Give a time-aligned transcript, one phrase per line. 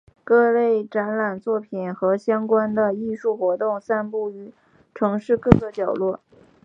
[0.23, 4.51] 各类展览作品和相关的艺术活动散布于
[4.95, 6.19] 城市的各个角落。